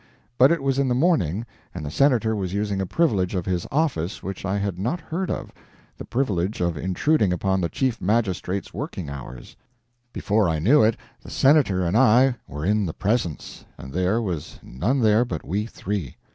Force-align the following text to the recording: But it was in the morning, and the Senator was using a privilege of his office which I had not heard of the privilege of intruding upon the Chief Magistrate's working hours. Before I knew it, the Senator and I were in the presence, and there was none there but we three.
But 0.39 0.51
it 0.51 0.63
was 0.63 0.79
in 0.79 0.87
the 0.87 0.95
morning, 0.95 1.45
and 1.75 1.85
the 1.85 1.91
Senator 1.91 2.35
was 2.35 2.55
using 2.55 2.81
a 2.81 2.87
privilege 2.87 3.35
of 3.35 3.45
his 3.45 3.67
office 3.71 4.23
which 4.23 4.45
I 4.45 4.57
had 4.57 4.79
not 4.79 4.99
heard 4.99 5.29
of 5.29 5.51
the 5.95 6.05
privilege 6.05 6.59
of 6.59 6.75
intruding 6.75 7.31
upon 7.31 7.61
the 7.61 7.69
Chief 7.69 8.01
Magistrate's 8.01 8.73
working 8.73 9.11
hours. 9.11 9.55
Before 10.11 10.49
I 10.49 10.57
knew 10.57 10.81
it, 10.81 10.97
the 11.21 11.29
Senator 11.29 11.85
and 11.85 11.95
I 11.95 12.33
were 12.47 12.65
in 12.65 12.87
the 12.87 12.95
presence, 12.95 13.63
and 13.77 13.93
there 13.93 14.19
was 14.23 14.57
none 14.63 15.01
there 15.01 15.23
but 15.23 15.45
we 15.45 15.67
three. 15.67 16.15